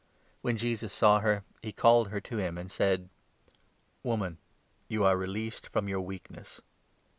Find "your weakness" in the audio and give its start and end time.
5.87-6.59